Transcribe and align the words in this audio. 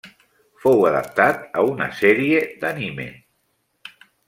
Fou 0.63 0.79
adaptat 0.91 1.43
a 1.61 1.65
una 1.73 1.89
sèrie 1.99 2.41
d'anime. 2.65 3.09